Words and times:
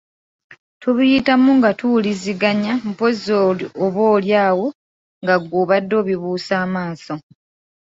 Tubiyitamu 0.81 1.49
nga 1.57 1.69
tuwuliziganya 1.79 2.73
mpozzi 2.89 3.31
oboolyawo 3.85 4.67
nga 5.23 5.35
ggwe 5.41 5.57
obadde 5.63 5.93
obibuusa 6.01 6.53
amaaso. 6.65 7.13